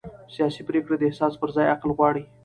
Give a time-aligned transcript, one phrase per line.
[0.33, 2.23] سیاسي پرېکړې د احساس پر ځای عقل غواړي